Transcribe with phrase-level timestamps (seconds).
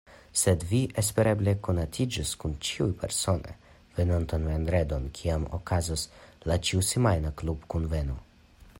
[0.41, 3.53] Sed vi espereble konatiĝos kun ĉiuj persone
[3.99, 6.09] venontan vendredon, kiam okazos
[6.51, 8.19] la ĉiusemajna klubkunveno.